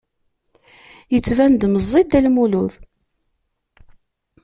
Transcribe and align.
Yettban-d 1.13 1.61
meẓẓi 1.67 2.01
Dda 2.05 2.19
Lmulud. 2.25 2.73